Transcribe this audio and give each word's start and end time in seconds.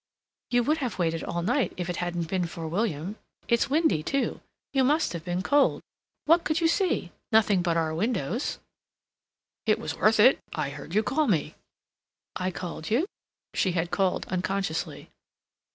"You 0.49 0.63
would 0.63 0.79
have 0.79 0.97
waited 0.97 1.23
all 1.23 1.43
night 1.43 1.73
if 1.77 1.87
it 1.87 1.97
hadn't 1.97 2.27
been 2.27 2.47
for 2.47 2.67
William. 2.67 3.17
It's 3.47 3.69
windy 3.69 4.01
too. 4.01 4.41
You 4.73 4.83
must 4.83 5.13
have 5.13 5.23
been 5.23 5.43
cold. 5.43 5.83
What 6.25 6.43
could 6.43 6.59
you 6.59 6.67
see? 6.67 7.11
Nothing 7.31 7.61
but 7.61 7.77
our 7.77 7.93
windows." 7.93 8.57
"It 9.67 9.77
was 9.77 9.95
worth 9.95 10.19
it. 10.19 10.39
I 10.53 10.71
heard 10.71 10.95
you 10.95 11.03
call 11.03 11.27
me." 11.27 11.53
"I 12.35 12.49
called 12.49 12.89
you?" 12.89 13.05
She 13.53 13.73
had 13.73 13.91
called 13.91 14.25
unconsciously. 14.29 15.11